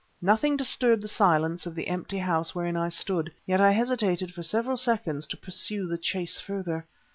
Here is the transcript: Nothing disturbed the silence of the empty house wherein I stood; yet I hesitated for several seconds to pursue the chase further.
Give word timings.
Nothing 0.23 0.57
disturbed 0.57 1.03
the 1.03 1.07
silence 1.07 1.67
of 1.67 1.75
the 1.75 1.87
empty 1.87 2.17
house 2.17 2.55
wherein 2.55 2.75
I 2.75 2.89
stood; 2.89 3.31
yet 3.45 3.61
I 3.61 3.71
hesitated 3.71 4.33
for 4.33 4.41
several 4.41 4.75
seconds 4.75 5.27
to 5.27 5.37
pursue 5.37 5.85
the 5.85 5.99
chase 5.99 6.39
further. 6.39 6.87